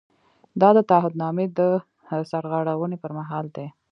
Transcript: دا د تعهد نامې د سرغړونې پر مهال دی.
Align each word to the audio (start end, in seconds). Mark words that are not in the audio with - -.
دا 0.61 0.69
د 0.77 0.79
تعهد 0.89 1.13
نامې 1.21 1.45
د 1.57 1.59
سرغړونې 2.31 2.97
پر 3.03 3.11
مهال 3.17 3.45
دی. 3.55 3.67